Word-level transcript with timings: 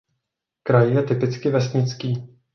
Kraj 0.63 0.93
je 0.93 1.03
typicky 1.03 1.49
vesnický. 1.49 2.29